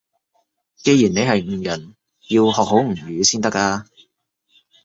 [0.77, 1.93] 既然你係吳人，
[2.29, 3.85] 要學好吳語先得㗎